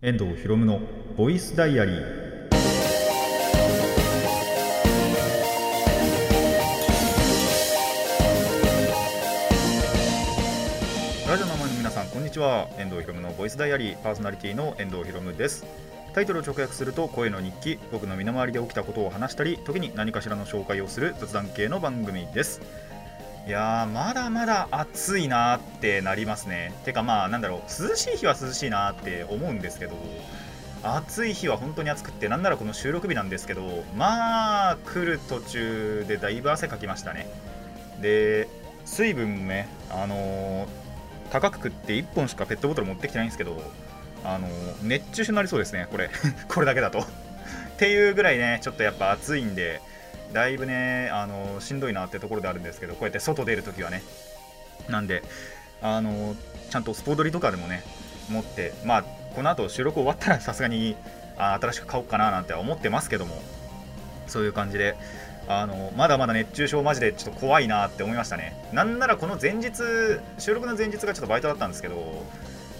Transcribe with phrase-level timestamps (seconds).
[0.00, 0.80] 遠藤博夢の
[1.16, 2.48] ボイスダイアリー。
[11.28, 12.68] ラジオの前の皆さんこんにちは。
[12.78, 13.96] 遠藤博夢のボイスダイアリー。
[13.96, 15.66] パーソナリティの遠藤博夢です。
[16.14, 17.80] タイトルを直訳すると声の日記。
[17.90, 22.60] 僕の身の回りで起きたことを話したり時に何かしらの紹介をする雑談系の番組です。
[23.48, 26.74] いやーまだまだ暑いなってなりますね。
[26.84, 29.96] てかまあなんだろう涼しい日は涼しいなって思うんですけど
[30.82, 37.26] 暑い日は本当に暑くってなんならこの収録日なんですけどまあ来る途中でだいぶ汗かきましたね。
[38.02, 38.48] で
[38.84, 40.68] 水分もねあのー
[41.30, 43.62] 高く食って1本しかペットボトル持ってきてないんですけど
[44.26, 44.52] あのー
[44.82, 46.10] 熱中症になりそうですねこれ。
[46.48, 46.98] これだけだと。
[46.98, 47.04] っ
[47.78, 49.80] ていうぐらいねちょっとやっぱ暑いんで
[50.32, 54.02] だいぶねあのしんどいなってところであるんですけどこうやって外出るときはね。
[54.88, 55.22] なんで
[55.82, 56.34] あの
[56.70, 57.82] ちゃんとスポドリとかでもね
[58.30, 59.04] 持ってまあ
[59.34, 60.96] この後収録終わったらさすがに
[61.36, 63.40] あ新しく買おうかななんて思ってますけども
[64.26, 64.96] そういう感じで
[65.46, 68.54] あのまだまだ熱中症マジでちょっと怖いなって思いましたね。
[68.72, 69.72] なんならこの前日
[70.38, 72.22] 収録の前日がちょっとバイトだったんですけど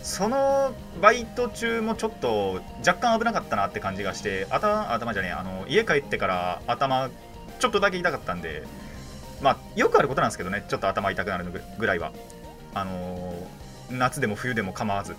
[0.02, 7.10] そのバイト中もちょっと若干危なかったなって感じがして頭頭じゃねえあの家帰ってから頭
[7.58, 8.62] ちょっとだけ痛かったんで
[9.40, 11.44] まあよくあることなんですけどねちょっと頭痛くなる
[11.78, 12.12] ぐらいは。
[12.74, 13.58] あのー
[13.90, 15.16] 夏でも冬でも構わず。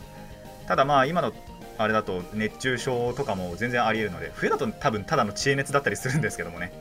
[0.68, 1.34] ただまあ今の
[1.80, 6.72] あれだと熱中症とかも全然ありえるので冬だと多分ただの知恵熱だったりするんですけどもね。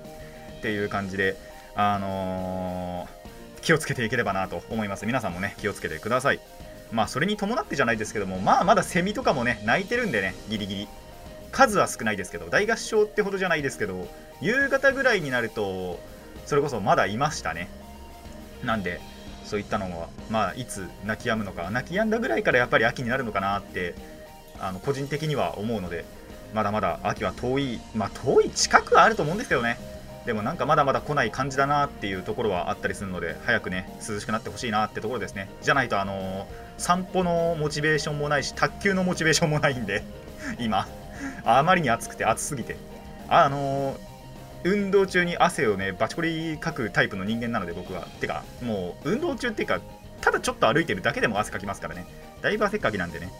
[0.59, 1.37] っていう感じで
[1.75, 5.07] あのー気をつけていければなと思います。
[5.07, 6.41] 皆さんもね気をつけてください。
[6.93, 10.89] まあそれに伴ってじゃないですけどもまあまだセミとかもね鳴いてるんでねギリギリ。
[11.53, 14.09] 数は少ないですけど大合唱ってほどじゃないですけど
[14.41, 15.99] 夕方ぐらいになると
[16.47, 17.69] それこそまだいましたね。
[18.65, 19.01] なんで
[19.45, 23.95] そういったのはまあいつ泣き止むのか泣き止んだぐらいからやっぱり秋になるのかなって
[24.61, 26.05] あの個人的には思うので
[26.53, 29.79] まだまだ秋は遠いまあ遠い近くはあると思うんですけどね。
[30.27, 35.49] でもなんかまだまだ来ない感じだなっていうところはあったりするので早くね涼しくなってほしいなってところですね。
[35.63, 36.47] じゃないとあの
[36.77, 40.03] 散歩のモチベーションもないし卓球のモチベーションもないんで
[40.59, 40.87] 今。
[41.45, 42.77] あまりに暑くて暑すぎて。
[43.29, 43.97] あの
[44.65, 48.03] 運動中に汗をねバチコリかくタイプの人間なので僕は。
[48.21, 49.81] てかもう運動中っていうか
[50.21, 52.07] ただちょっと歩いてるだけでも汗かきますからね。
[52.43, 53.31] だいぶ汗っかきなんでね。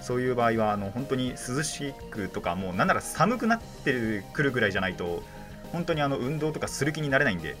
[0.00, 5.22] そういう場合はあの本当に涼しくとかもうなんなら寒くなってくるぐらいじゃないと
[5.70, 7.56] 本当にあの運動とかする気になれないんで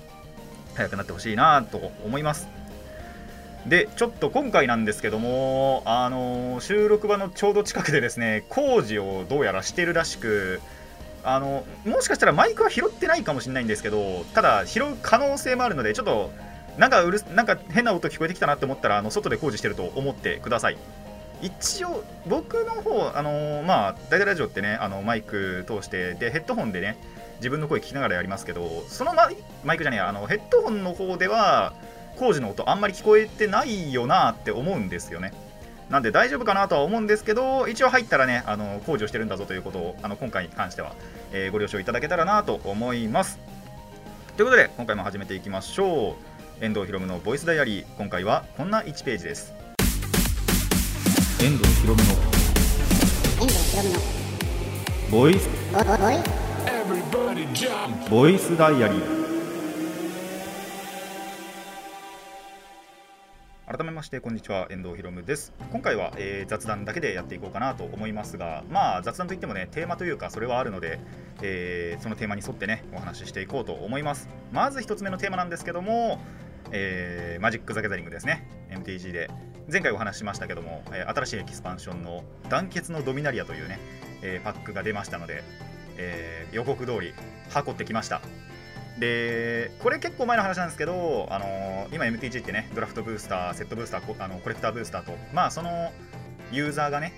[0.74, 2.48] 早くなってほしいなと思います。
[3.66, 10.60] でちょっと今回なんですけどもあの収録場のちょうど近くでですね工事をどうやらしてるらしく
[11.24, 16.30] あのもしかしたらマイクは拾ってないかもしれないんですけどただ拾う可能性もあるのでちょっと
[16.76, 20.78] なんかうるなんか変な音聞こえてきたなって思ったらあの外で工事してると思ってください。
[21.42, 26.96] 一応僕の方あのまあ大体ラジオってねあのマイク通してでヘッドホンでね
[27.38, 31.74] 自分の声聞きながらやりますけどそのマイマイクじゃねえあのヘッドホンの方では
[32.18, 35.32] 工事の音あんまり聞こえてないよなって思うんですよね。
[35.90, 40.94] なんで大丈夫かなとは思うんですけど一応入ったらねあの工事をしてるんだぞということをあの今回に関しては、
[41.32, 43.38] えーご了承いただけたらなと思います。
[44.36, 46.16] ということで今回も始めていきましょ
[46.60, 46.64] う。
[46.64, 47.86] 遠藤ひろむのボイスダイアリー。
[47.98, 49.52] 今回はこんな1ページです。
[51.42, 52.08] 遠藤ひろむの
[53.40, 54.00] 遠藤ひろむの
[55.10, 55.48] ボイス。
[58.08, 59.21] ボイスダイアリー
[63.72, 65.54] 改めましてこんにちは遠藤ひろむです。
[65.70, 71.00] 今回は、えー雑談だけでやっていこうかなと思いますがまあ雑談といってもねテーマというかそれはあるので、
[71.40, 74.28] えーそのテーマに沿ってねお話ししていこうと思います。
[74.52, 76.20] まず一つ目のテーマなんですけども、
[76.70, 78.46] えーマジック・ザ・ギャザリングですね。
[78.68, 79.30] MTG で。
[79.72, 83.78] 前回お話ししましたけども、え新しいエキスパンションの団結のドミナリアというね、
[84.20, 85.44] えパックが出ましたので、
[85.96, 87.14] え予告通り
[87.48, 88.20] 箱買ってきました。
[88.98, 95.92] でこれ結構前の話なんですけど、あのー今 MTG ってねドラフトブースターセットブースターコあのコレクターブースターとまあその
[96.52, 97.12] ユーザーがね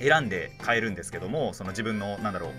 [0.00, 2.52] 選んで買えるんですけどもその自分のなんだろう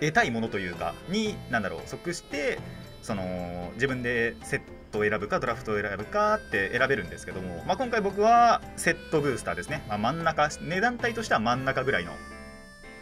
[0.00, 2.58] 得たいものというかになんだろう即して
[3.02, 4.60] その自分でセッ
[4.92, 12.12] トを選ぶかドラフトを選ぶかって選べるんですけども、まあ、今回僕はセットブースターですね、まあ、真ん中値段帯としては真ん中ぐらいの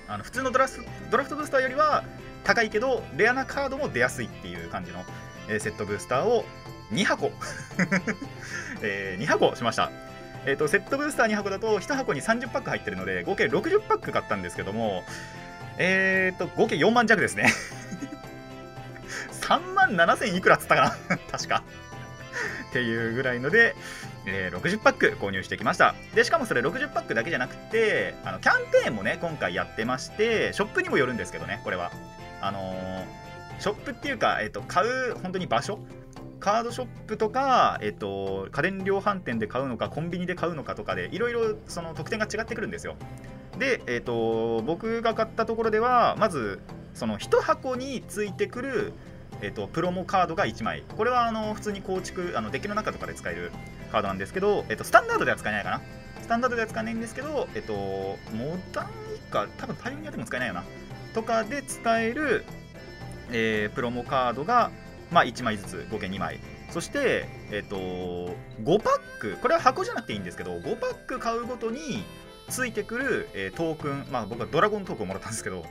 [0.08, 2.04] あの普通のドラフドラフトブースターよりは
[2.46, 5.04] 高いけどレアなカードも出やすいっていう感じの、
[5.48, 6.44] えーセットブースターを
[6.92, 7.32] 2箱、
[8.82, 9.90] えー2箱しました。
[10.44, 15.02] えー、とセットブースター2箱だと1箱に30パック入ってるので合計60パック買ったんですけども
[15.76, 17.52] えー、と合計4万弱ですね。
[19.42, 21.18] 3万7000いくらっつったかな？
[21.30, 21.64] 確か。
[22.70, 23.74] っていうぐらいので、
[24.26, 25.96] えー60パック購入してきました。
[26.14, 31.90] でしかもそれ60パックだけじゃなくてあのキャンペーンもね今回やってましてショップにもよるんですけどねこれは。
[32.40, 33.04] あのー
[33.58, 35.78] ショップっていうか、えっと買う本当に場所？
[36.40, 42.96] カードショップとか、えっと、家電量販店で買うのかコンビニで買うのかとかでいろいろその特典が違ってくるんですよ。
[43.58, 46.60] で、えっと、僕が買ったところではまず
[46.92, 48.92] その1箱についてくる、
[49.40, 50.82] えっと、プロモカードが1枚。
[50.94, 53.50] これはあの普通に構築あのデッキの中とかで使える
[53.90, 55.80] カードなんですけど、えっと、スタンダードでは使えないかな？
[56.20, 58.18] スタンダードでは使えないんですけど、えっと、モ
[58.72, 58.86] ダン
[59.16, 60.64] 以下多分パイオニアでも使えないよな。
[61.16, 62.44] とかで伝える、
[63.32, 64.70] えープロモカードが、
[65.10, 66.38] まあ、1枚ずつ合計2枚。
[66.70, 69.38] そして、えっと5パック。
[69.40, 72.04] これは箱じゃなくていいんですけど5パック買うごとに
[72.50, 75.64] ついてくる、えートークンまあ僕はドラゴントークンをもらったんですけど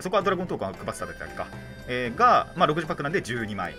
[0.00, 1.46] そこはドラゴントークンを配ってただけか、
[1.88, 3.74] えーが、まあ、60パックなんで12枚。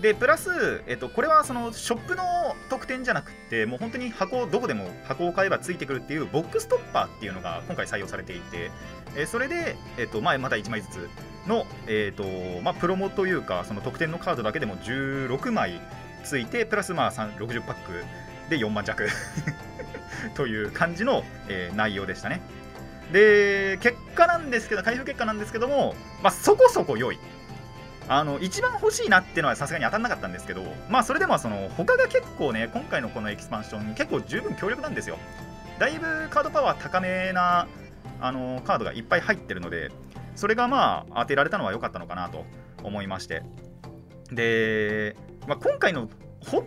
[0.00, 2.22] でプラス、えっとこれはそのショップの
[2.70, 8.70] 特典じゃなくてもう本当に箱どこでも箱を買えばついてくるっていうボックストッパーっていうのが今回採用されていて、
[9.16, 11.08] えそれで、えっとまあ、また1枚ずつ
[11.48, 15.80] の、えーとまあ、プロモというかその特典のカードだけでも16枚
[16.22, 18.04] ついてプラスまあ60パック
[18.50, 19.08] で4万弱
[20.34, 22.40] という感じの、えー内容でしたね。
[23.12, 27.18] で結果なんですけど開封結果なんですけども、まあ、そこそこ良い。
[28.08, 35.18] あの一番欲しいなっていうのはさすがに当たんなかったんですけどまあそれでもその他が結構ね今回のこのエキスパンション結構十分強力なんですよ。
[35.78, 37.68] だいぶカードパワー高めな
[38.20, 39.92] あのカードがいっぱい入ってるので
[40.34, 42.44] それがまあ当てられたのは良かったのかなと
[42.82, 43.42] 思いまして。
[44.32, 45.16] で、
[45.46, 46.08] まあ、今回の
[46.40, 46.62] ほ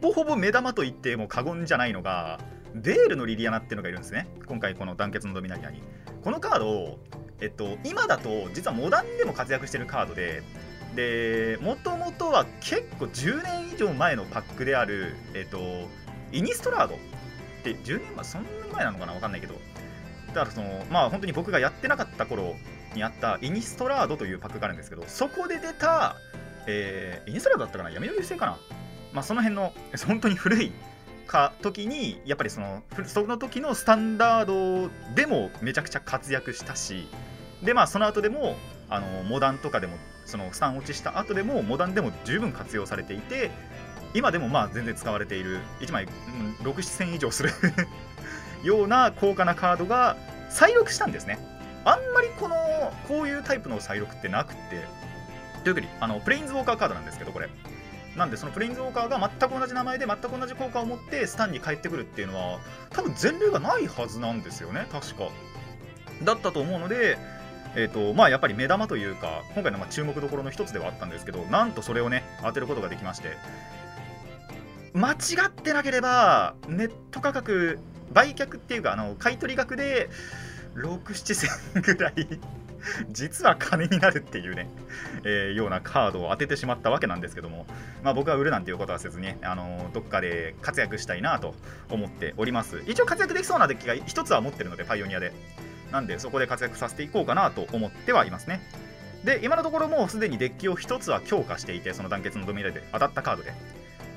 [0.00, 2.40] ぼほぼ目玉と言っても過言じゃないのが
[2.74, 4.26] ベールのリリアナっていうのがいるんですね。
[4.46, 5.82] 今回この団結のドミナリアに。
[6.22, 6.98] このカードを、
[7.40, 10.42] えっと、今だと実はモダンでも活躍してるカードで
[10.94, 15.58] でもともとは結構10年以上前のパックである、えっと、
[16.32, 16.94] イニストラード。
[16.94, 16.98] っ
[17.64, 19.12] て10年前そんなに前なのかな？
[19.14, 19.54] 分かんないけど。
[20.28, 22.56] だからそのまあ本当に僕がやってなかった頃
[22.94, 26.16] にあったイニストラードというパックがあるんですけどそこで出た、
[26.66, 27.90] えーイニストラードだったかな？
[27.90, 28.58] 闇の優勢かな？
[29.14, 29.72] まあその辺の
[30.06, 30.72] 本当に古い
[31.26, 37.08] か時にやっぱりそのその時のスタンダードでもめちゃくちゃ活躍したし
[37.62, 38.56] でまあその後でも
[38.90, 43.50] あのモダンとかでもそのスタン落ちした後でもモダンでも十分活用されていて
[44.14, 46.06] 今でもまあ全然使われている1枚
[46.62, 47.50] 67000以上する
[48.62, 50.16] ような高価なカードが
[50.50, 51.38] 再録したんですね。
[51.84, 52.56] あんまりこの
[53.08, 54.86] こういうタイプの再録ってなくて
[55.64, 57.48] 特にあのプレインズウォーカーカードなんですけどこれ。
[58.16, 62.60] なんでそのプレインズウォーカーが全く同じ名前で全く同じ効果を持ってスタンに帰ってくるっていうのは
[62.90, 65.24] 多分前例がないはずなんですよね確か。
[66.22, 67.18] だったと思うので
[67.76, 73.36] えーとまあ、やっぱり目玉というか今回のまあ注目どころの一つではあったんですけどなんとそれをね当てることができまして
[74.92, 75.16] 間違
[75.48, 77.78] ってなければネット価格
[78.12, 80.08] 売却っていうかあの買取額で
[80.76, 81.50] 67千
[81.82, 82.14] ぐらい
[83.10, 84.68] 実は金になるっていうね、
[85.24, 87.66] えーようなカードを当ててしまったわけなんですけども、
[88.02, 91.54] まあ、僕は売るなんていうことはせずに、あのどっかで活躍したいなと
[91.90, 92.82] 思っております。
[92.86, 95.32] 一応活躍できそうなデッキが一つは持ってるのでパイオニアで。
[95.94, 98.60] なんでそこで活躍させていこうかなと思ってはいますね。
[99.22, 103.52] で今のところもうすでにデッキを1つは強化していてその団結のドミナで当たったカードで。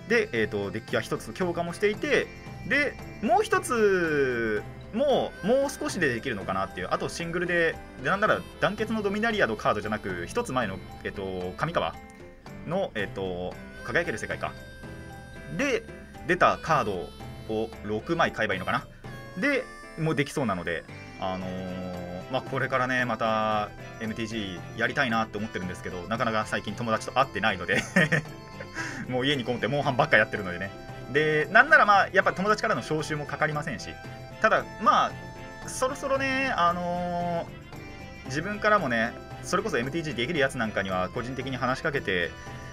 [0.10, 2.28] で、えー、とデッキは1つ強化もしていて
[2.68, 4.64] でもう1つ
[4.94, 11.94] もうもう少しでできるのかなっていうあとシングルででなんなら団結のドミナリアのカードじゃなく1つ前の、えー、と上川
[12.66, 13.54] の、えー、と
[13.86, 14.52] 輝ける世界か。
[15.58, 15.84] で
[16.26, 16.92] 出たカード
[17.54, 18.88] を6枚買えばいいのかな。
[19.40, 19.64] で
[20.00, 20.84] もうできそうなので
[21.20, 23.70] あのーまあ、これからねまた
[24.02, 27.82] MTG やりたいなって思ってるんですけどなかなか最近友達と会ってないので
[29.08, 30.72] もう家にこもってモンハンばっかやってるのでね。
[31.12, 33.88] でなんならまあやっぱ友達からの招集もかかりませんし
[34.42, 35.06] ただま
[35.66, 37.68] あそろそろねあのー
[38.28, 42.30] 自分からもねそれこそ MTG できるやつなんかには個人的に話しかけて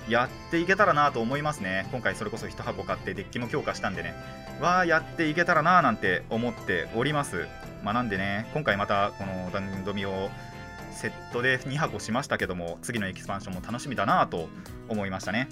[0.08, 1.86] やっていけたらなと思いますね。
[1.92, 4.14] 今回それこそ1箱買ってデッキも強化したんでね。
[4.60, 7.46] わあやっていけたらななんて思っております。
[7.84, 10.30] まあなんでね今回またこの番組を
[10.90, 14.48] セットで2箱しましたけども次のエキスパンションも楽しみだなと
[14.88, 15.48] 思いましたね。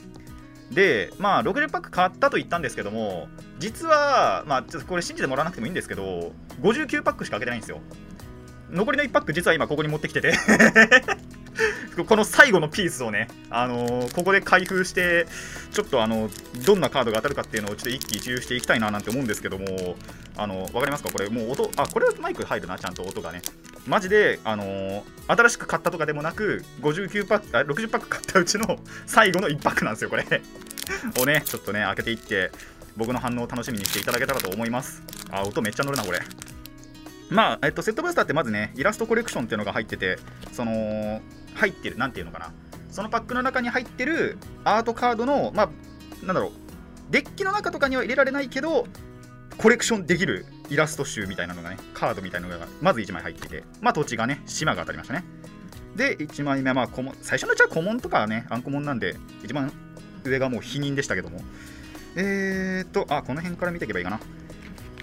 [0.70, 7.80] でまあ60パック買ったと言ったんですけども実はまあちょっとこれ信じてもらわなくてもいいんですけど59パックしか開けてないんですよ。
[8.70, 10.32] 残りの1パック実は今ここに持ってきてて。
[12.06, 15.26] この最後のピースをね、あのーここで開封して
[15.73, 16.30] ちょっとあの
[16.64, 19.97] どんなカードが当たるかっていうのをちょっと一喜一憂していきたいななんて思うんですけども
[20.37, 21.11] あのわかりますか？
[21.11, 23.42] これもう音あこれはマイク入るなちゃんと音がね。
[23.87, 30.25] マジで、あのー新しく買ったとかでもなく59パックあ60パック買ったうちの最後の1パックなんですよこれ。
[31.18, 32.50] をねちょっとね開けていって
[32.97, 35.02] 僕の反応を楽しみにしていただけたらと思います。
[35.30, 36.21] あ音めっちゃ乗るなこれ。
[37.32, 40.18] まあ、えっと、セットブースターってまずねイラストコレクションっていうのが入ってて
[40.52, 41.20] その
[41.54, 42.52] 入ってるなんていうのかな。
[42.90, 45.68] そのパックの中に入ってるアートカードのまあ
[46.26, 46.52] なんだろう。
[47.10, 48.86] デッキの中とかには入れられないけど
[49.58, 53.64] コレクションできるイラスト集みたいなのがねカードみたいなのがまず1枚入ってて。
[53.80, 55.24] まあ土地がね島が当たりましたね。
[55.96, 56.88] で1枚目はまあ
[57.22, 59.72] 最初のうちは古文とかはねアンコモンなんで一番
[60.24, 61.40] 上がもう否認でしたけども。
[62.14, 64.20] えーっとあこの辺から見ていけばいいかな。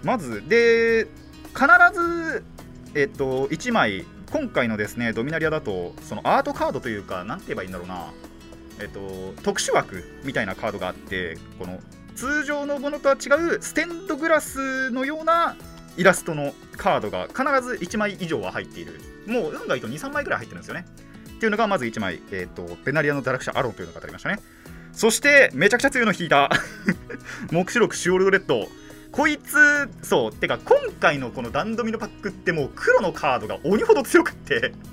[0.03, 1.07] まずで
[1.53, 2.43] 必ず
[2.95, 8.11] えっと1枚今回のですねドミナリアだとそのアートカードというか何て言えばいいんだろうな。
[8.79, 11.79] えっと特殊枠みたいなカードがあってこの
[12.15, 15.55] 通常のものとは違うステンドグラスのような
[15.97, 19.01] イラストのカードが必ず1枚以上は入っている。
[19.27, 20.85] もう運がいいと23枚ぐらい入ってるんですよね。
[21.35, 24.39] っていうのがまず1枚、えっとペナリアの堕落者アロンというのが当たりましたね。
[24.91, 26.49] そしてめちゃくちゃ強いの引いた
[27.51, 28.67] 目視録シオルドレッド。
[29.11, 34.73] こいつそうてか今回のこの段ドミのパックってもう黒のカードが鬼ほど強くって。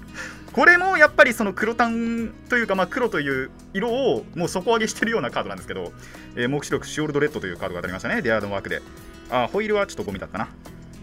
[0.52, 5.92] これもやっぱりその黒単というかまあ黒という色をもう底上げしてるようなカードなんですけど、
[6.34, 8.22] えー、目視録シオルドレッドというカードが当たりましたね。
[8.22, 8.80] デアードマークで。
[9.28, 10.48] あホイールはちょっとゴミだったな。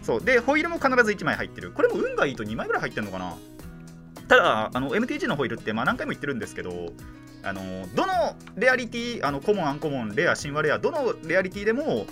[0.02, 0.24] そう。
[0.24, 1.70] でホイールも必ず1枚入ってる。
[1.70, 3.36] これも運がいいと2枚ぐらい入ってるのかな。
[4.26, 6.92] ただあの MTG のホイールってまあ何回も言ってるんですけど
[7.42, 7.60] あの
[7.94, 12.06] どのレアリティあのコモンアンコモンレア神話レアどのレアリティでも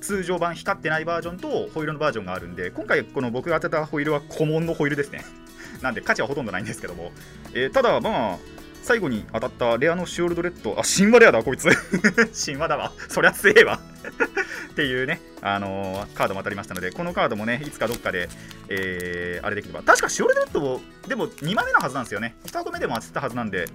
[0.00, 5.24] 通常版光ってないバージョンとホイールのバージョンがあるんで今回この僕が当てたホイールは古文のホイールですね。
[5.82, 7.12] なんで価値はほとんどないんですけども、
[7.52, 8.38] えー、ただまあ
[8.82, 10.78] 最後に当たったレアのシオルドレッド。
[10.78, 11.68] あ神話レアだこいつ。
[12.46, 12.92] 神話だわ。
[13.08, 13.80] そりゃ強えわ。
[14.70, 18.28] っていうね、あのー、カードも当たりましたのでこのカードもねいつかどっかで、
[18.68, 19.82] えー、あれできれば。
[19.82, 22.36] 確かシオルドレッドもでも2枚目のはずなんですよね。
[22.46, 23.66] 2個目でも当てたはずなんで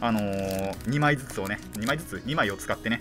[0.00, 3.00] あのー、2枚ずつをね2枚ずつ2枚を使ってね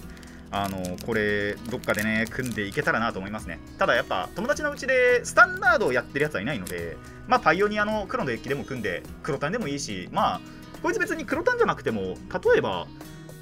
[0.51, 3.59] あのこれどっかでね組んでいけたらなと思いますね。
[3.77, 10.41] ただやっぱ友達のうちでスタンダードをやってるやつはいないのでまあパイオニアの黒のデッキでも組んで黒単でもいいしまあ
[10.83, 12.15] こいつ別に黒単じゃなくても例
[12.57, 12.87] えば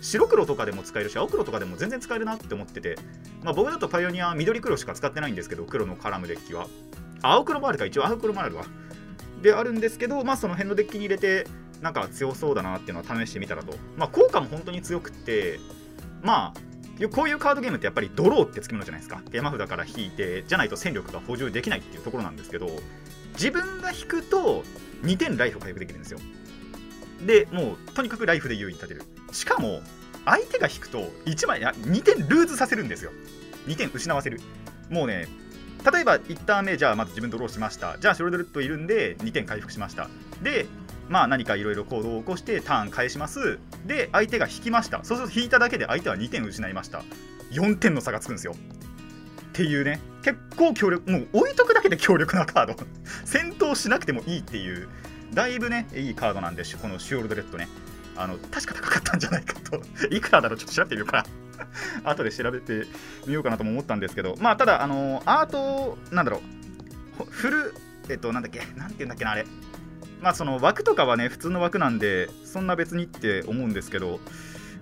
[0.01, 2.95] 白黒とかでも使えるし青黒とかでも全然使えるなって思ってて、
[3.43, 6.67] まあ、僕だとパイオニア緑黒しか使ってないんですけど黒のカラムデッキは。
[7.21, 8.63] 青黒もあるか一応青黒もあるわ。
[9.41, 11.47] であるんですけどまあその辺のデッキに入れて
[11.81, 13.73] なんか強そうだなっていうのを試してみたらと。
[13.97, 15.59] まあ効果も本当に強くって
[16.21, 16.68] まあ
[17.08, 19.22] こういうカードゲームってやっぱりドローってつきものじゃないですか。
[19.32, 22.70] 山札から引いてじゃないと戦力が補充できないっていうところなんですけど
[23.34, 24.63] 自分が引くと
[25.03, 26.20] 2点ライフを回復できるんですよ。
[27.25, 29.03] でもうとにかくライフで優位に立てる。
[29.32, 29.82] しかも
[30.25, 33.12] 相手が引くと1枚や2点ルーズさせるんですよ。
[33.68, 34.41] 2点失わせる。
[34.89, 35.27] もうね
[35.91, 37.98] 例えば1ターン目じゃあまず自分ドローしました。
[38.00, 40.10] じゃあショルドレッドいるんで2点回復しました。
[40.41, 40.65] で
[41.09, 43.59] まあ何かいろいろ行動を起こしてターン返します。
[43.85, 45.03] で相手が引きました。
[45.03, 47.03] そうすると引いただけで相手は2点失いました。
[47.51, 48.53] 4点の差がつくんですよ。
[48.53, 49.99] っていうね。
[50.23, 52.75] 結構強力もう置いとくだけで強力なカード。
[53.25, 54.87] 戦闘しなくてもいいっていう。
[55.33, 57.67] だいぶねいいカードなんでこのシュオルドレッドね。
[58.15, 59.81] あの確か高かったんじゃないかと。
[60.13, 61.25] いくらだろうちょっと調べてみようかな。
[62.11, 62.85] 後で調べて
[63.25, 64.35] みようかなとも思ったんですけど。
[64.39, 66.41] まあただあのアートなんだろ
[67.19, 67.23] う。
[67.29, 67.73] フル
[68.09, 68.59] えっとなんだっけ？
[68.77, 69.45] なんて言うんだっけなあれ。
[70.21, 74.19] まあその枠とかはね普通の枠なんでそんな別にって思うんですけど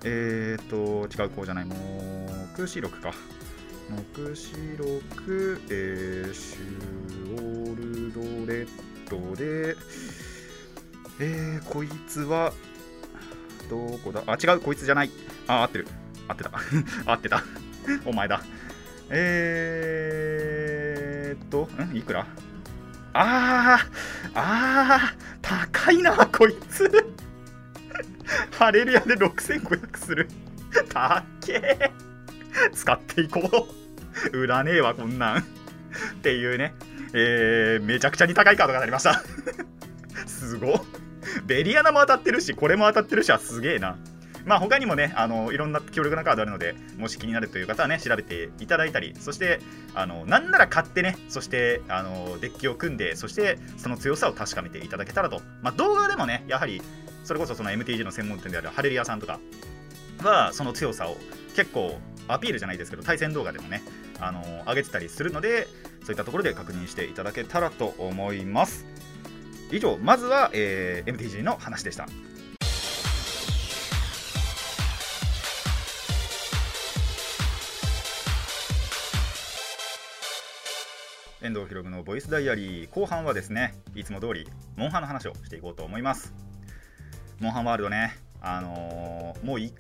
[0.04, 3.14] えー、っと違うこうじゃない目視録か。
[3.90, 8.68] 目視録、えー、シュオルドレッ
[9.10, 9.76] ドで
[11.20, 12.52] えー、こいつは
[13.70, 14.24] どこだ？
[14.28, 15.10] あ違うこいつじゃない。
[15.48, 15.88] あ合ってる。
[16.28, 16.52] 合ってた。
[17.06, 17.44] 合ってた。
[18.06, 18.42] お前だ。
[19.10, 21.96] えー、っとん？
[21.96, 22.28] いくら？
[23.20, 26.90] あーあー高いなこいつ。
[28.52, 30.28] ハレルヤで6500する。
[30.90, 33.68] たっけー使っていこ
[34.34, 34.38] う。
[34.38, 35.38] 売らねえわこんなん。
[35.40, 35.44] っ
[36.22, 36.74] ていうね。
[37.14, 39.24] えー、めちゃくちゃに高いカードがなりました。
[40.28, 40.86] すご
[41.46, 43.98] ベリアナも当たってるしこれも当たってるしはすげえな。
[44.48, 49.60] まあ他にもねあのいろんな強力なカードあるのでもし気になるという方はね調べていただいたりそして
[49.94, 56.82] あのなんなら買ってねそしてあのデッキを組んでそしてその強さを確かめていただけたらと、まあ、動画でもねやはり
[57.26, 59.40] それこそその MTG の専門店であるハレリアさんとか
[60.24, 61.18] はその強さを
[61.56, 62.00] 結構
[62.30, 63.84] アピールじゃないですけど対戦動画でもね
[64.20, 65.68] あの上げてたりするので
[66.04, 68.86] そういったところで確認していただけたらと思います。
[69.72, 72.08] 以上まずは、えー、MTG の話でした。
[81.42, 82.90] 遠藤博のボイスダイアリー。
[82.90, 86.34] 後半はですねいつも通りモンハンの話をしていこうと思います。
[87.40, 89.72] モンハンワールドねあのー、もう1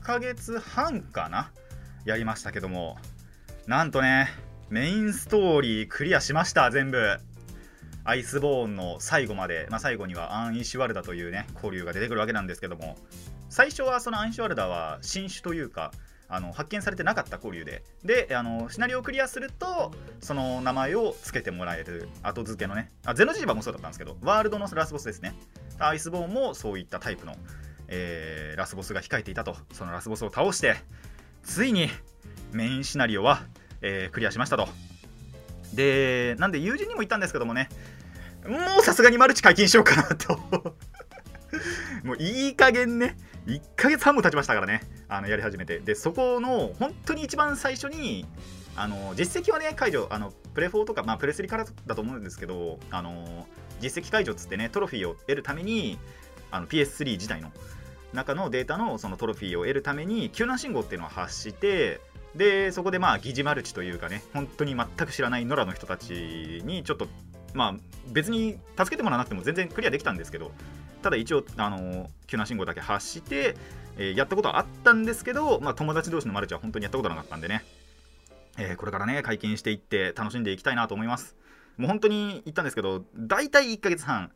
[0.00, 1.52] ヶ月半かな
[2.04, 2.96] やりましたけども
[3.66, 4.28] なんとね
[4.68, 7.18] メインストーリークリアしました全部。
[8.08, 12.96] アイスボーンの最後まで、まあ、最後にはアン・イシュワルダというね交流が出てくるわけなんですけども
[13.48, 15.90] 最初はそのアン・イシュワルダは新種というか
[16.28, 17.82] あの発見されてなかった交流で。
[18.04, 22.08] であのシナリオをクリアするとその名前を付けてもらえる。
[22.22, 22.90] 後付けのね。
[23.04, 25.34] あゼノジーバもそうだったんですけどワールドのラスボスですね。
[25.78, 27.36] アイスボーンもそういったタイプの、
[27.88, 29.56] えーラスボスが控えていたと。
[29.72, 30.76] そのラスボスを倒して
[31.42, 31.88] ついに
[32.52, 33.42] メインシナリオは、
[33.82, 34.68] えークリアしましたと。
[35.74, 37.68] でなんで友人にも言ったんですけどもね。
[38.48, 40.38] もうさすがにマルチ解禁しようかなと。
[42.04, 43.16] もういい加減ね。
[43.46, 44.82] 1ヶ月半も経ちましたからね。
[45.08, 45.78] あのやり始めて。
[45.78, 48.26] でそこの本当に一番最初に
[48.76, 53.46] あの実績はね解除あのプレ4とか、まあ、プレ3からだと思うんですけどあの
[53.80, 55.98] 実績解除っつってねトロフィーを得るために
[56.50, 57.50] あの PS3 自体の
[58.12, 62.00] 中のデータのそのトロフィーを得るために救難信号っていうのを発して
[62.34, 67.08] でそこでまあ疑似マルチというかね本当に全く知らない野良の人たちにちょっと
[67.54, 67.74] まあ
[68.08, 70.52] 別に助けてもらわなくても全然クリアできたんですけど
[71.06, 73.54] ただ一応あの救難信号だけ発して、
[73.96, 77.62] えーやったことはあったんですけど、まあ、友達同士のマルチは本当にやったことなかったんでね、
[78.58, 81.36] えーこれからね解禁していって楽しんでいきたいなと思います。
[81.76, 84.32] もう本当に言ったんですけど大体1ヶ月半。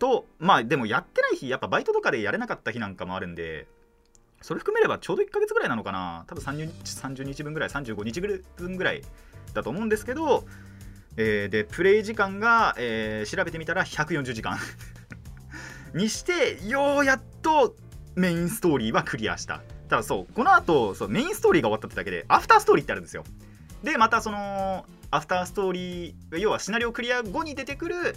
[0.00, 3.68] とまあでもやってない日やっぱバイトとかでやれなかった日なんかもあるんで
[4.42, 6.24] それ含めればちょうど1ヶ月ぐらいなのかな。
[6.26, 9.02] 多分30日 ,30 日分ぐらい35日分ぐらい
[9.52, 10.44] だと思うんですけど、
[11.16, 14.58] えーでプレイ時間が、えー調べてみたら140時間。
[15.94, 17.76] にしてようやっと
[18.16, 19.62] メインストーリーはクリアした。
[19.88, 23.24] ただそうこの後そうメインストーリーが終わったってだけでアフターストーリーってあるんですよ。
[23.82, 28.16] でまたそのアフターストーリー要はシナリオクリア後に出てくる、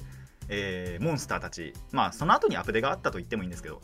[0.49, 1.73] えーモンスターたち。
[1.91, 3.81] まあその後にアップデがあったと言ってもいいんですけど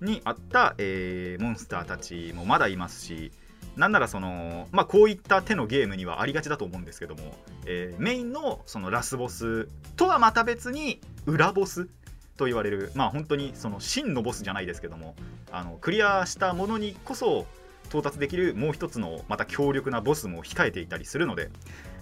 [0.00, 3.32] にあった、えーモンスターたちもまだいますし
[3.76, 7.34] なんならその、まあ、こういった手のゲームにはありがちだと思うんですけども、
[7.66, 11.88] えーメインのそのラスボスとはまた別に裏ボス
[12.36, 15.14] と言われるまあ本当にその真のボスじゃないですけども
[15.50, 17.46] あのクリアしたものにこそ
[17.86, 21.50] 到達できるもう一つのまた強力なボスも控えていたりするので、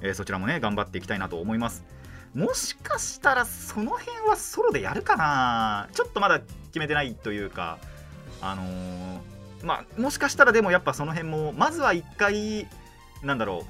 [0.02, 1.84] えーそちらもね頑張っていきたいなと思います。
[2.32, 5.88] もしかしたらその辺はソロでやるかな。
[5.92, 7.78] ちょっとまだ決めてないというか
[8.40, 9.18] あのー
[9.64, 12.68] まあもしかしたらでもやっぱその辺もまずは一回
[13.22, 13.66] なんだろ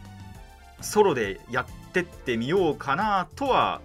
[0.80, 3.80] うソロでやってってみようかなとは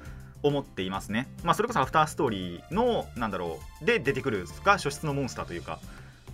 [0.46, 1.28] 思っていますね。
[1.44, 5.80] まあそれこそアフターストーリーのなんだろうで出てくるが初出のモンスターというか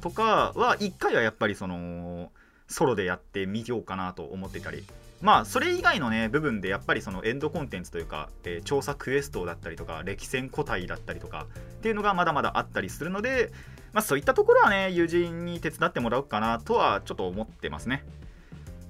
[0.01, 2.31] とかは一回はやっぱりその
[2.67, 4.83] ソロでやってみようかなと思ってたり
[5.21, 11.47] まあそれ以外のね部分でやっぱりそのエンドコンテンツというか、えー調査クエストだったりとか歴戦個体だったりとか
[11.77, 13.51] っていうのがまだまだあったりするので
[13.93, 18.03] まあそういったところはね友人に手伝ってもらおうかなとはちょっと思ってますね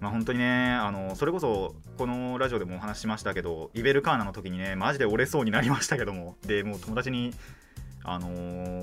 [0.02, 7.34] まあ本当にねあのそれこそこのラジオでもお話ししましたけどイベルカーナの時にねマジで折れそうになりましたけどもでもう友達に
[8.04, 8.30] あの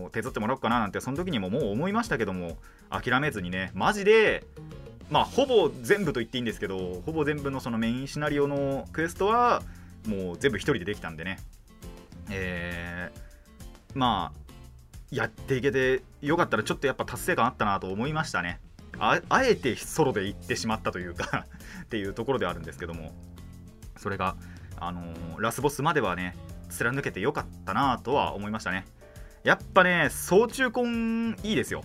[0.07, 2.57] ー手伝ってもらおうかななんてその時にももう思いましたけども
[2.89, 4.45] 諦めずにねマジで
[5.11, 9.63] まあほぼ全部と言っていいんですけどほぼ全部のそのメインシナリオのクエストは
[10.07, 11.39] もう全部一人でできたんでね。
[12.31, 13.29] えー
[13.95, 14.39] まあ
[15.11, 18.61] やっていけてよかったらちょっとやっぱ達成感あったなと思いましたね。
[18.99, 21.47] ああえてソロで行ってしまったというか
[21.85, 23.15] っていうところではあるんですけども。
[23.99, 24.37] それが、
[24.79, 26.37] あのーラスボスまではね
[26.69, 28.87] 貫けてよかったなとは思いましたね。
[29.45, 31.85] やっぱね総中根いいですよ。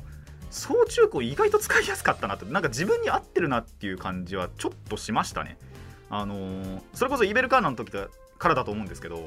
[0.50, 5.58] 総中根意外と使いやすかったなってなんか自分に合ってるなっていう感じはちょっとしましたね。
[6.10, 9.24] あのーそれこそイベルカーナの時からだと思うんですけど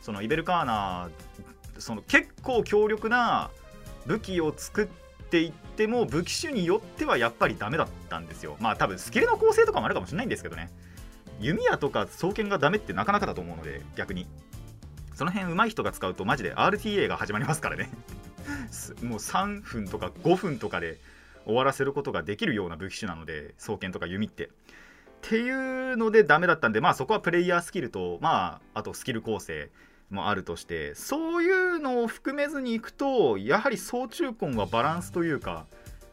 [0.00, 1.10] そのイベルカーナ
[1.78, 3.50] その結構強力な
[4.06, 4.88] 武器を作っ
[5.34, 8.56] ていっても武器種によってはやっぱりダメだったんですよ。
[8.60, 10.70] まあ多分スキルの構成とかもあるかもしれないんですけどね。
[11.40, 14.28] 弓矢とか双剣がダメってなかなかだと思うので逆に。
[15.16, 17.90] その辺上手い人が使うとマジで RTA が始まりますからね。
[19.02, 20.98] もう3分とか5分とかで
[21.44, 24.46] 終わらせることができるような武器種なので双剣とか弓って。
[24.46, 24.50] っ
[25.22, 29.70] ていうのでダメだったんでまあそこはプレイヤースキルとまああとスキル構成。
[30.10, 35.66] もあるとしてそういうのを含めずにいくとやはり総中根はバランスというか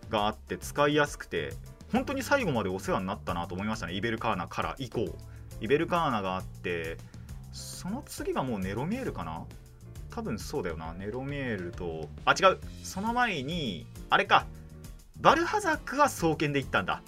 [0.10, 1.54] があって使いやすくて
[1.92, 3.94] 本当に最後までお世話になったなと思いましたね。
[3.94, 5.06] イベルカーナから以降
[5.60, 6.98] イベルカーナがあって
[7.52, 9.46] その次がもうネロミエールかな？
[10.10, 10.94] 多分そうだよな。
[10.94, 12.60] ネロミエールとあ違う。
[12.84, 14.46] その前にあれか。
[15.20, 17.04] バルハザクは双剣で行ったんだ。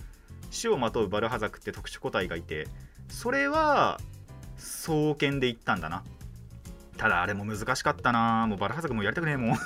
[0.51, 2.67] 死をまとうバルハザクって特殊個体がいて
[3.09, 3.99] それは
[4.55, 6.03] 双剣で行ったんだな。
[6.97, 8.47] ただあれも難しかったな。
[8.47, 9.57] もうバルハザクもやりたくねえもん。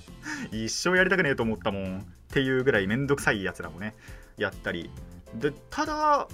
[0.52, 1.98] 一生やりたくねえと思ったもん。
[2.00, 3.94] っていうぐらいめんどくさいやつらもね
[4.36, 4.90] やったり。
[5.34, 6.28] でただ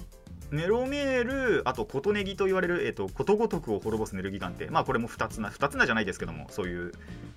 [0.51, 6.93] ネロメールあとコトネギと言われる、えー、とことごとくを滅ぼすネルギガンってまあこれも2つな2つなじゃないですけどもそういう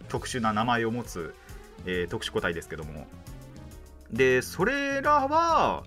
[0.08, 1.34] 特殊な名前を持つ、
[1.86, 3.06] えー特殊個体ですけども。
[4.12, 5.84] でそれらは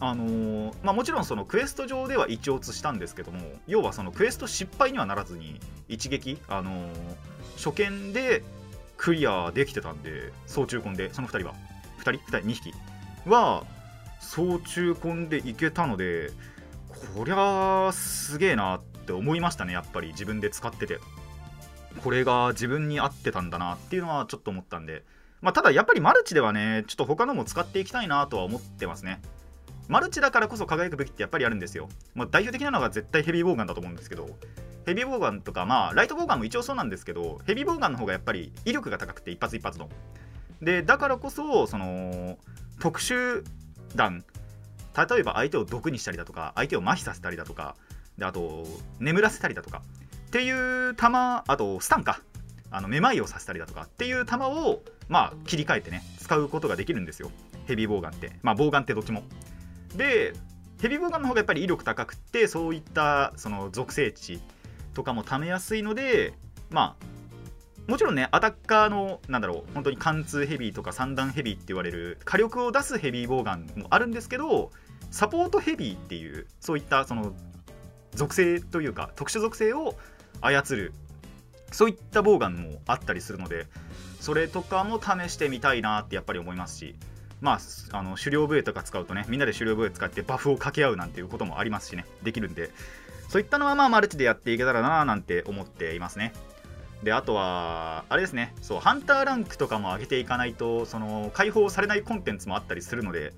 [0.00, 6.90] あのーまあ、もちろんそのクエスト上では一応したんですけども要はそのクエスト失敗にはならずに一撃、あのー
[7.56, 8.42] 初見で
[8.96, 11.54] クリアできてたんで総中婚でその2人は。
[11.98, 12.74] 2人 ?2 人？2匹。
[13.26, 13.64] は
[14.20, 16.30] 総中婚でいけたので
[17.14, 20.08] こりゃすげえなって思いましたねやっぱり。
[20.08, 21.00] 自分で使ってて。
[22.02, 25.02] これが自分に合ってたんだなっていうのはちょっと思ったんで。
[25.40, 29.20] まあ、ただやっぱりマルチではねちょっと他のも使っていきたいなとは思ってますね。
[29.88, 34.28] マルチだからこそ輝く武器ってやっぱりあるんですよ、まあ、代表的なのが絶対ヘビーボウガンだと思うんですけど
[34.84, 39.88] ヘビーボウガンとかまあライトボウガンも一応そうなんですけどヘビーボウガンの方がやっぱり威力が高くて一発一発の。
[40.62, 42.38] でだからこそその
[42.80, 43.44] 特殊
[43.94, 44.24] 弾
[44.96, 47.76] 例えば相手を毒にしたりだとか相手を麻痺させたりだとか
[48.16, 48.64] であと
[48.98, 49.82] 眠らせたりだとか
[50.28, 50.50] ってい
[50.88, 52.20] う弾あとスタンか
[52.70, 57.30] あのめまいをさせたりだとかっていう弾をまあ切り替えてね使うことができるんですよ。
[57.66, 58.32] ヘビーボウガンって。
[58.42, 59.22] まあボウガンってどっちも。
[59.94, 60.34] で
[60.80, 64.40] ヘビーボウガンの方がやっぱり威力高くてそういったその属性値
[64.94, 66.34] とかも貯めやすいので
[66.70, 74.70] まあもちろんねアタッカーのなんだろう本当に貫通ヘビーとか三段ヘビーって言われる火力を出すヘビーボウガンもあるんですけど
[75.10, 77.32] サポートヘビーっていうそういったその
[78.14, 79.94] 属性というか特殊属性を
[80.40, 80.92] 操る
[81.70, 83.66] そういったボウガンもあったりするので
[84.20, 86.96] それとかも試してみたいなってやっぱり思いますし
[87.40, 87.58] ま
[87.92, 92.06] あ、あの狩猟笛とか使うとねみんなで狩猟笛使ってバフを掛け合うなんていうこともありますしね。
[92.22, 92.70] できるんで。
[93.28, 96.32] そういったのはまあマルチでやっていけたらななんて思っていますね。
[97.02, 98.54] であとはあれですね。
[98.62, 103.32] そうハンターランクとかも上げていかないとその解放されないコンテンツもあったりするので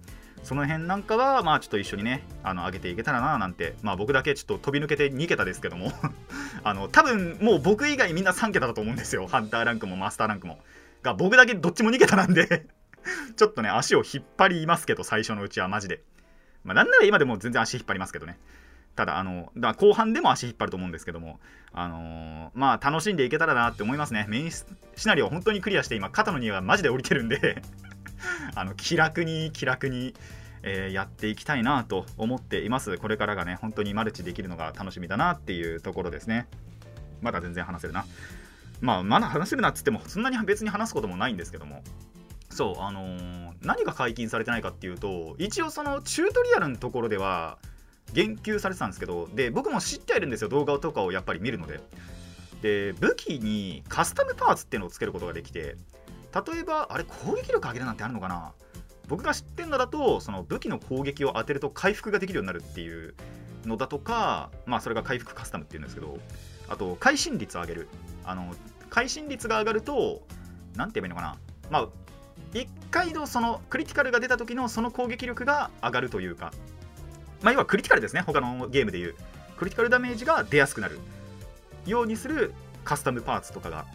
[0.45, 5.93] その辺なんかはまあちょっと一緒にねあの上げていけたらななんてまあ僕だけちょっと飛び抜けて2桁ですけども。
[6.65, 9.27] あの多分もう僕以外みんな3桁だと思うんですよ。
[9.27, 10.59] ハンターランクもマスターランクも。
[11.03, 12.67] が僕だけどっちも2桁なんで。
[13.37, 16.03] ちょっとね足を引っ張りますけど最初のうちはマジで。
[16.65, 18.39] まあなんなら今でも全然足引っ張りますけどね。
[18.97, 21.39] ただあのだ後半でも足引っ張ると思うんですけども
[21.73, 24.27] あのーまあ楽しんでいけたらなって思いますね。
[24.29, 24.65] メインシ
[25.07, 27.63] ナリオ本当にクリアして今肩の荷がマジで降りてるんで
[28.57, 30.15] あの気楽に気楽に、
[30.63, 32.99] えーやっていきたいなと思っています。
[32.99, 36.49] これからがね本当にマルチできるのが楽しみだなっていうところですね。
[37.23, 38.05] まだ全然話せるな。
[38.81, 41.85] まあまだ話せるなっつってもそんなに別に話すこともないんですけども。
[42.51, 47.59] そうあのー何が解禁されてないかっていうと一応そのチュートリアルのところでは
[48.13, 51.81] 言及されてたんですけどで僕も知ってはいるんですよ動画とかをやっぱり見るので。
[52.63, 55.77] で武器にカスタムパーツっていうのをつけることができて
[56.53, 58.53] 例えばあれ攻撃力上げるなんてあるのかな？
[59.07, 63.15] 僕が知ってんのだとその武器の攻撃を当てると回復ができるようになるっていう
[63.65, 66.19] のだとかまあそれが回復カスタムっていうんですけど
[66.69, 67.89] あと会心率を上げる。
[68.25, 68.53] あの
[68.91, 70.27] 会心率が上がると
[70.75, 71.39] 何て言えばいいのか
[71.71, 71.71] な？
[71.71, 71.89] まあ
[72.53, 76.53] 1回のそのクリティカルが出た時のその攻撃力が上がるというか。
[77.43, 78.23] まあ要はクリティカルですね。
[78.23, 79.15] 他のゲームでいう。
[79.57, 80.99] クリティカルダメージが出やすくなる
[81.87, 83.87] ようにするカスタムパーツとかが。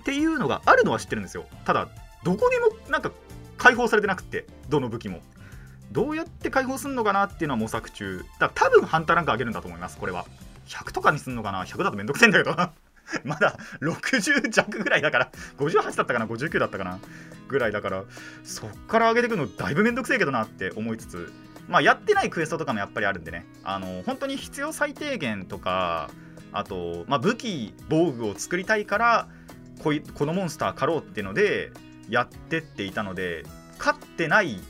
[0.00, 1.44] っていうのがあるのは知ってるんですよ。
[1.64, 1.88] ただ
[2.24, 3.12] どこにもなんか
[3.58, 5.20] 解放されてなくってどの武器も。
[5.92, 8.24] どうやって解放するのかなっていうのは模索中。
[8.38, 10.24] だ多分ハンターランク上げるんだと思いますこれは。
[10.66, 11.64] 100とかにすんのかな。
[11.64, 12.56] 100だとめんどくせえんだけど。
[13.24, 16.98] まだ60弱ぐらいだから58だったかな59だったかな
[17.48, 18.04] ぐらいだから
[18.44, 21.32] そっから上げてくるのだいぶめんどくせえけどなって思いつつ
[21.68, 26.10] まあやってないクエストとかもやっぱりあるんでねあの本当に必要最低限とか
[26.52, 29.28] あと、まあ、武器防具を作りたいから
[29.82, 31.70] こいこのモンスター狩ろうっていうので
[32.08, 33.44] やってっていたので
[33.78, 34.60] 勝ってない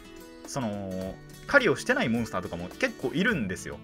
[0.46, 1.14] その
[1.46, 3.79] 狩りをしてないモンスターとかも結構いるんですよ。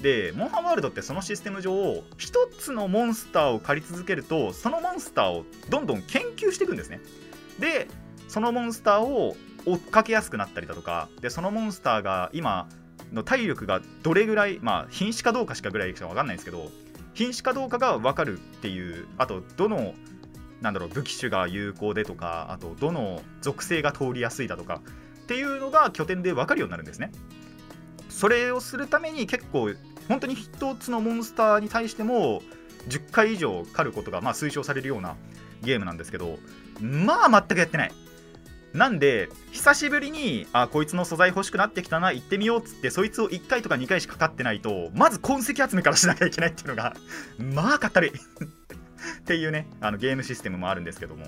[0.00, 7.00] でモンハンワールドってそのシステム上一つのモンスターを狩り続けるとそのモンスターをどんどん研究していくんですね。
[7.58, 7.88] で
[8.28, 12.68] そのモンスターを追っかけやすくなったりだとかでそのモンスターが今
[13.12, 16.70] の体力がどれぐらいまあ瀕死かどうかしかぐらいしか分かんないんですけど
[17.14, 19.94] 瀕死かどうかが分かるっていうあとどの
[20.60, 24.80] なんだろう武器種が有効でとかあとどの属性が通りやすいだとか
[25.22, 27.10] っていうのが拠点で分かるようになるんですね。
[28.16, 29.74] それをするために結構
[30.08, 32.40] 本当に一つのモンスターに対しても
[32.88, 35.16] 10回以上狩ることがまあ推奨されるような
[35.60, 36.38] ゲームなんですけど
[36.80, 37.92] まあ全くやってない。
[38.72, 46.94] なんで久しぶりにあこいつの素材欲しくなってきたな行ってみようっつってそいつを1回とか2回しかかってないとまず痕跡集めからしなきゃいけないっていうのが
[47.38, 48.12] まあかったる
[49.18, 51.26] っていうねあのゲームシステムもあるんですけども。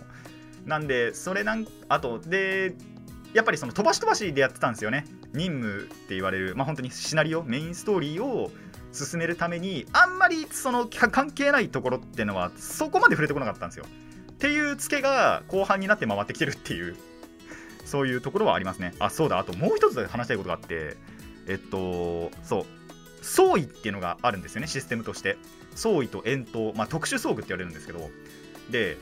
[0.65, 2.75] なんでそれなんあとで
[3.33, 5.07] やっぱりその飛ばし飛ばしでやってたんですよね。
[5.35, 8.51] 任務って言われる、まあ、本当にシナリオメインストーリーを
[8.93, 13.85] 進めるためにあんまりその関係ないところっていうのはそこまで触れてこなかったんですよ。
[14.33, 16.97] っていうツケが後半になって回ってきてるっていう
[17.85, 18.95] そういうところはありますね。
[18.99, 19.39] あそうだ。
[19.39, 20.97] あともう一つ話したいことがあって
[21.47, 22.65] えっとそう。
[23.21, 25.37] 装位っていうのがあるんですよねシステムとして。
[25.75, 28.11] 装位と遠投、まあ、特殊装具って言われるんですけど。
[28.71, 28.97] で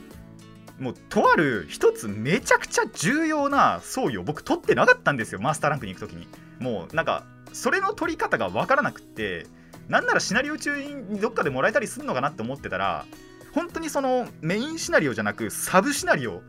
[0.79, 6.27] もうとある一つめちゃくちゃ重要な装備を僕取ってなかったんですよマスターランクに行く時に。
[6.59, 9.47] もうなんかそれの取り方が分からなくって
[9.87, 13.05] なんならシナリオ中にどっかでもらえたりするのかなって思ってたら
[13.53, 16.41] 本当にそのメインシナリオじゃなくサブシナリオ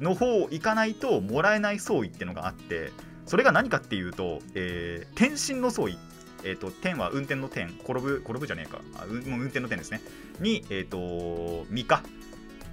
[0.00, 2.92] の方行かないともらえない装備ってのがあって
[3.26, 5.98] それが何かっていうと、えー、天身の装備
[6.46, 8.82] えーと、天は運転の天転ぶ転ぶじゃねえか。
[8.96, 10.02] あうもう運転の天ですね。
[10.40, 12.02] に、えーと、身か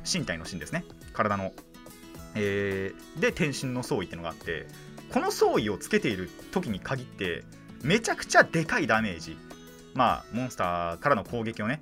[0.03, 0.83] 身体の身ですね。
[1.13, 1.53] 体の、
[2.35, 4.67] えー、で天身の装備っていうのがあって
[5.11, 7.43] この装備をつけている時に限って
[7.83, 9.37] めちゃくちゃでかいダメージ。
[9.93, 11.81] まあモンスターからの攻撃をね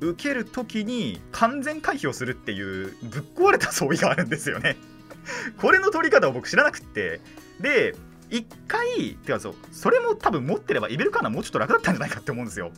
[0.00, 4.76] 受ける時に完全回避をするっていうぶっ壊れた装備があるんですよね。
[5.60, 7.20] これの取り方を僕知らなくって。
[7.60, 7.94] で
[8.30, 12.72] 一回てかそうそれも多分持ってればイベルカーナもうちょっと楽だったんじゃないかって思うんですよ。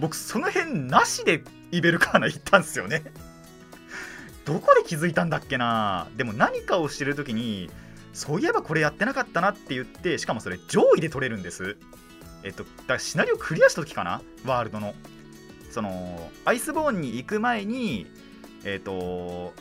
[0.00, 3.04] 僕その辺なしでイベルカーナ行ったんですよね。
[4.44, 6.08] どこで気づいたんだっけな？
[6.16, 7.70] でも何かをしてる時に
[8.12, 11.76] そういえばこれやってなかったなって言ってしかもそれ上位で取れるんです。
[12.42, 14.22] えっとだからシナリオクリアした時かな？
[14.44, 14.94] ワールドの。
[15.70, 18.06] そのアイスボーンに行く前に
[18.64, 19.54] えっと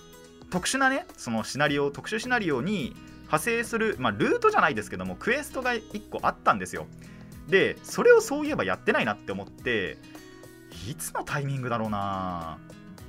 [0.49, 6.87] 特殊なねそのシナリオ特殊シナリオに派生する、まあ、ルートじゃないですけどもクエストが1個あったんですよ。
[7.47, 9.97] でそれをそういえばやってないなって思って
[10.89, 12.57] いつのタイミングだろうな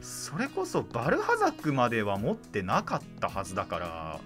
[0.00, 4.20] それこそバルハザクまでは持ってなかったはずだから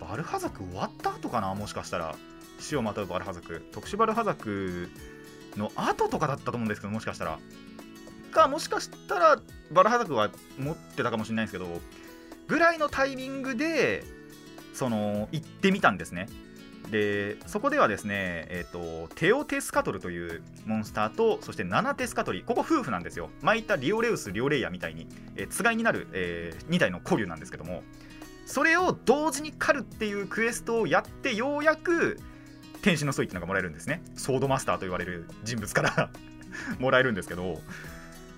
[0.00, 1.54] バルハザク終わった後かな？
[1.54, 2.14] もしかしたら。
[2.60, 3.64] 死をまとうバルハザク。
[3.72, 4.88] 特殊バルハザク
[5.56, 7.38] の後とかだったと思うんですけどもしかしたら。
[8.32, 11.80] かもしかしたらバルハザクは持ってたかもしれないんですけど
[12.46, 14.02] ぐらいのタイミングで
[14.74, 16.28] その行ってみたんですね。
[16.90, 23.30] でそこではですね、えーと、テオテスカトルというモンスターとそしてナナテスカトリここ夫婦なんですよ。
[23.42, 27.82] 巻いたリオレウスリオレイヤみたいに、えー、つがいになる、えー、2体の古竜なんですけども
[28.46, 32.18] それを同時に狩るっていうクエストをやってようやく
[32.80, 34.02] 天使のソイっていうのがもらえるんですね。
[34.16, 36.10] ソードマスターと言われる人物から
[36.80, 37.60] もらえるんですけど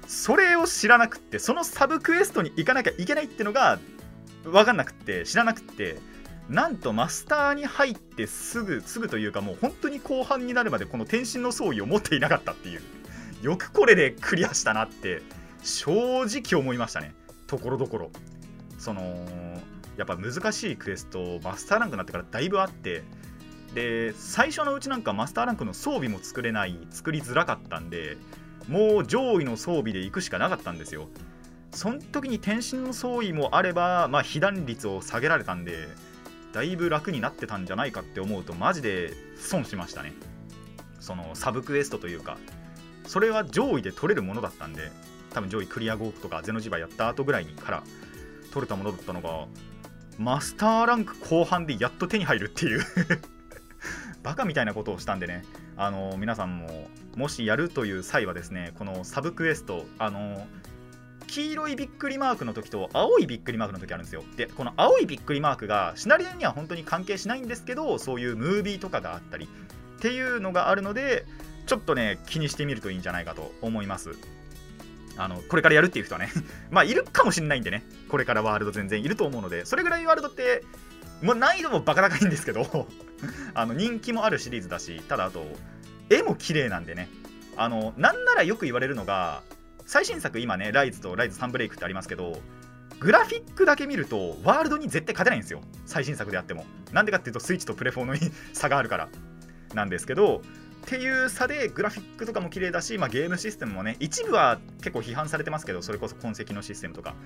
[0.08, 3.78] それを知らなくってそのサブクエストに行かなきゃいけないっていうのが
[4.42, 5.98] 分かんなくって知らなくって
[6.48, 12.82] なんとマスターに入ってすぐすぐというかもう本当に後半になるまでこの天心の装備を持っていなかったっていう。
[13.42, 15.22] よくこれでクリアしたなって
[15.62, 17.14] 正直思いましたね。
[17.46, 18.10] ところどころ。
[18.78, 19.26] その
[19.96, 23.02] やっぱ難しいクエストマスターランクになってからだいぶあって。
[23.74, 28.16] で最初のうちなんかマスターランクの装備も作れない作りづらかったんで
[28.66, 31.08] もう上位の装備で行くしかなかったんですよ。
[31.72, 35.86] その時に天身の装備もあれば、まあ、被弾率を下げられたんで
[36.52, 40.12] だいぶ楽になってたんじゃないかって思うとマジで損しましたね。
[41.00, 42.38] そのサブクエストというか。
[43.10, 44.92] それは上位で取れるものだったんで
[45.30, 47.82] 多分上位クリア5とかゼノジバやった後ぐらいにから
[48.52, 49.46] 取れたものだったのが
[50.16, 52.80] マスターランク後半でやっと手に入るっていう。
[54.22, 55.44] バカみたいなことをしたんでね。
[55.76, 60.46] あの皆さんももしやるという際はですねこのサブクエストあの
[61.30, 64.24] 黄色いびっくりマークの時と青いびっくりマークの時あるんですよ。
[64.36, 71.24] でこの青いびっくりマークがシナリオには本当に関係しないんですけどそういうムービーとかがあったりっていうのがあるので
[71.66, 74.16] ちょっとね気にしてみるといいんじゃないかと思います。
[75.16, 76.30] あのこれからやるっていう人はね。
[76.70, 77.84] まあいるかもしんないんでね。
[78.08, 79.64] これからワールド全然いると思うので。
[79.66, 80.64] それぐらいワールドって
[81.22, 82.88] もう難易度もバカ高いんですけど
[83.54, 85.46] あの人気もあるシリーズだしただあと
[86.08, 87.08] 絵も綺麗なんでね。
[87.56, 89.42] あのなんならよく言われるのが
[89.90, 92.38] 最新作今ねライズとライズ3ブレイクってありますけど
[93.00, 95.62] グラフィックだけ見るとワールドに絶対勝てないんですよ。
[95.84, 96.64] 最新作であっても。
[96.92, 98.14] なんでかっていうとスイッチとプレフォーの
[98.54, 99.08] 差があるから。
[99.74, 100.42] なんですけど
[100.82, 107.16] っていう差でグラフィックとかも綺麗だし、まあ、ゲームシステムもね一部は結構批判されてますけどそれこそ痕跡のシステムとか。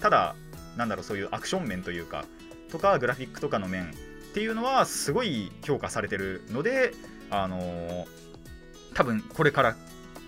[0.00, 0.34] ただ
[0.78, 2.24] なんだろうそういうアクション面というか
[2.70, 3.94] とかグラフィックとかの面っ
[4.32, 6.94] ていうのはすごい評価されてるので
[7.30, 8.06] あのー、
[8.94, 9.76] 多分これから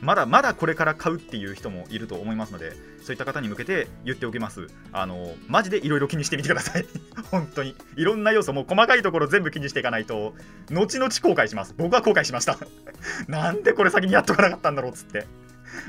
[0.01, 4.69] まだまだこれから買うっていう人もいると思いますのでそういった方に向けて言っておきます。
[4.93, 6.87] あのマジでいろいろ気にしてみてください。
[7.31, 7.75] 本当に。
[7.97, 10.35] いろんな要素も細かいところ全部気にしていかないと
[10.71, 11.75] 後々後悔します。
[11.77, 12.59] 僕は後悔しました。
[13.29, 15.27] なんでこれ先にやっとかなかったんだろうっつって。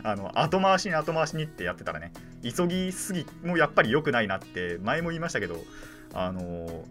[0.04, 2.12] あの後回しに後回しにってやってたらね
[2.44, 5.64] 急ぎすぎもやっぱり良くないなって前も言いましたけど
[6.14, 6.84] あの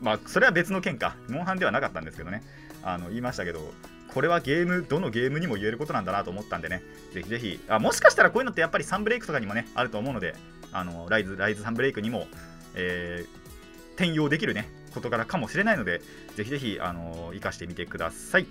[0.00, 1.16] まあそれは別の件か。
[1.28, 2.42] モンハンではなかったんですけどね。
[2.82, 3.72] あの言いましたけど
[4.12, 6.82] これはゲームどのゲームにも言えることなんだなと思ったんでね。
[7.12, 7.60] ぜひぜひ。
[7.68, 10.34] あもしかしたらこういうのってやっぱりサンブレイクとかにもねあると思うので
[10.72, 12.26] あのライズライズサンブレイクにも、
[12.74, 16.00] えー、転用できるね事柄かもしれないので
[16.36, 18.46] ぜひぜひあの生かしてみてください。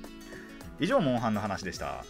[0.79, 2.05] 以上モンハンの話でした。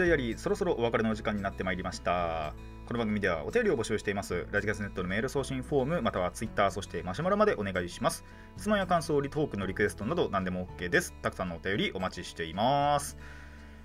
[0.00, 2.54] ダイアリーそろそろお別れのお時間になってまいりました。
[2.86, 4.46] この番組ではお便りを募集しています。
[4.50, 8.24] ラジカスネットのメール送信フォームまたはツイッターそしてマシュマロまでお願いします。
[8.56, 11.14] 質問や感想リトークのリクエストなど何でも OK です。
[11.20, 13.18] たくさんのお便りお待ちしています。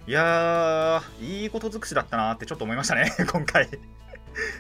[0.07, 3.11] いやーいいこと尽くしだったなってちょっと思いましたね。
[3.29, 3.67] 今回。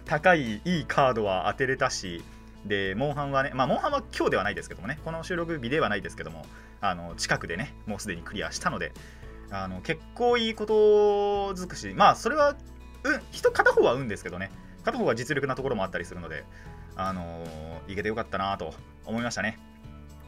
[0.03, 2.21] 高いいいカードは当てれたし。
[2.65, 4.99] でモンハンはねまあモンハンは今日ではないですけどもね。
[5.05, 6.45] この収録日ではないですけども。
[6.81, 8.91] あの近くでねもうすでにクリアしたので。
[9.51, 11.93] あの結構いいこと尽くし。
[11.95, 12.55] まあそれは
[13.03, 14.51] うん人片方は運ですけどね。
[14.83, 16.45] 片方は実力なところもあったりするので
[16.95, 18.73] あのーいけてよかったなと
[19.05, 19.59] 思いましたね。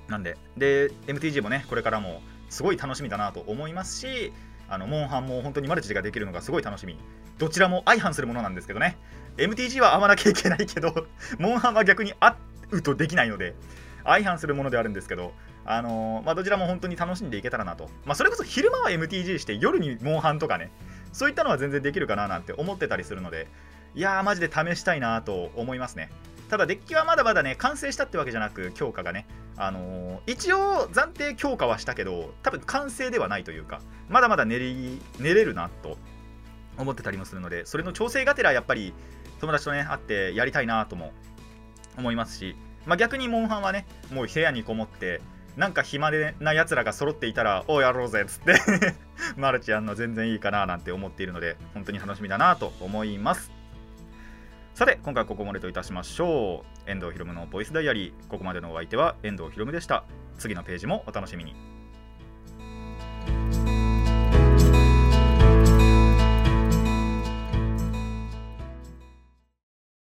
[0.08, 4.32] なんでで MTG もねこれからもすごい楽しみだなと思いますし
[4.70, 6.98] あのモンハンも本当にマルチができるのがすごい楽しみ。
[7.38, 8.98] どちらも相反するものなんですけどね。
[9.38, 12.36] MTG は合わなきゃいけないけどモンハンは逆に合
[12.72, 13.54] うとできないので
[14.08, 15.34] 相反するものであるんですけど
[15.66, 20.72] あのーまあ、どちらも本当に楽しんでいけたらなと、まあ、それこそ昼間は MTG して夜にモンハンとかね
[21.12, 23.48] そういったのは全然できるかななんて思ってたりするので
[23.96, 26.10] いやーマジで試したいなと思いますね。
[26.50, 35.98] ただデッキはまだまだね完成したってわけじゃなく強化がねあのー一応暫定強化はしたけど多分完成ではないというかまだまだ練り練れるなと
[36.78, 38.94] 思ってたりもするのでそれの調整がてらやっぱり
[39.42, 41.12] 友達とね会ってやりたいなとも
[41.98, 42.56] 思いますし、
[42.88, 45.22] まあ、逆にモンハンはねもう部屋にこもって
[45.58, 48.56] なんか暇でなやつらが揃っていたらおうやろうぜっつって
[49.38, 53.52] マルチやんの全然いいかななんて思っているので本当に楽しみだなと思います。
[54.76, 56.90] さて今回ここまでといたしましょう。
[56.90, 58.28] 遠藤ひろむのボイスダイアリー。
[58.28, 60.04] ここまでのお相手は遠藤ひろむでした。
[60.38, 61.77] 次のページもお楽しみに。